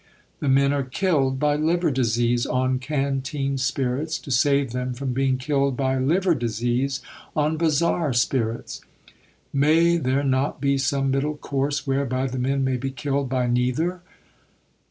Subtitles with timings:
[0.39, 5.37] "The men are killed by liver disease on canteen spirits to save them from being
[5.37, 7.01] killed by liver disease
[7.35, 8.81] on bazaar spirits.
[9.53, 14.01] May there not be some middle course whereby the men may be killed by neither?"